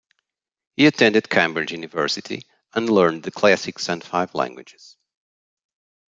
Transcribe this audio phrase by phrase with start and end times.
[0.75, 4.97] He attended Cambridge University and learned the classics and five languages.